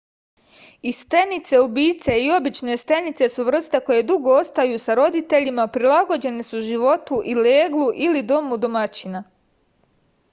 [0.91, 7.23] i stenice-ubice i obične stenice su vrste koje dugo ostaju sa roditeljima prilagođene su životu
[7.35, 9.25] u leglu ili domu domaćina